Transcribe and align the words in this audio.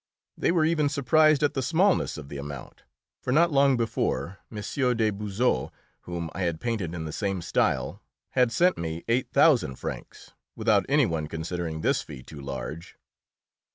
They 0.35 0.51
were 0.51 0.65
even 0.65 0.89
surprised 0.89 1.43
at 1.43 1.53
the 1.53 1.61
smallness 1.61 2.17
of 2.17 2.27
the 2.27 2.39
amount, 2.39 2.85
for 3.21 3.31
not 3.31 3.51
long 3.51 3.77
before, 3.77 4.39
M. 4.51 4.57
de 4.97 5.11
Beaujon, 5.11 5.69
whom 6.05 6.31
I 6.33 6.41
had 6.41 6.59
painted 6.59 6.95
in 6.95 7.05
the 7.05 7.11
same 7.11 7.39
style, 7.39 8.01
had 8.31 8.51
sent 8.51 8.79
me 8.79 9.03
eight 9.07 9.29
thousand 9.31 9.75
francs, 9.75 10.31
without 10.55 10.87
any 10.89 11.05
one 11.05 11.27
considering 11.27 11.81
this 11.81 12.01
fee 12.01 12.23
too 12.23 12.41
large. 12.41 12.97